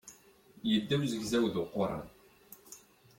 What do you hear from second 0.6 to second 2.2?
Yedda uzegzaw d uquran.